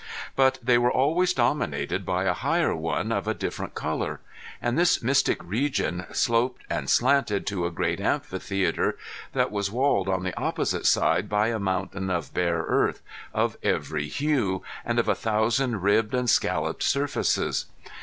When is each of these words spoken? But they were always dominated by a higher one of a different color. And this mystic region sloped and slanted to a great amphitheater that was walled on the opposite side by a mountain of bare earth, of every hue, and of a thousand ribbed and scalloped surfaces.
But 0.35 0.57
they 0.63 0.79
were 0.79 0.91
always 0.91 1.31
dominated 1.31 2.07
by 2.07 2.23
a 2.23 2.33
higher 2.33 2.73
one 2.75 3.11
of 3.11 3.27
a 3.27 3.35
different 3.35 3.75
color. 3.75 4.19
And 4.59 4.75
this 4.75 5.03
mystic 5.03 5.37
region 5.43 6.07
sloped 6.11 6.63
and 6.71 6.89
slanted 6.89 7.45
to 7.45 7.67
a 7.67 7.71
great 7.71 7.99
amphitheater 7.99 8.97
that 9.33 9.51
was 9.51 9.69
walled 9.69 10.09
on 10.09 10.23
the 10.23 10.35
opposite 10.35 10.87
side 10.87 11.29
by 11.29 11.49
a 11.49 11.59
mountain 11.59 12.09
of 12.09 12.33
bare 12.33 12.65
earth, 12.67 13.03
of 13.31 13.57
every 13.61 14.07
hue, 14.07 14.63
and 14.83 14.97
of 14.97 15.07
a 15.07 15.13
thousand 15.13 15.83
ribbed 15.83 16.15
and 16.15 16.31
scalloped 16.31 16.81
surfaces. 16.81 17.67